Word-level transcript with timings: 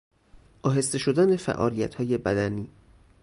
آهسته 0.63 0.97
شدن 0.97 1.37
فعالیتهای 1.37 2.17
بدنی 2.17 2.69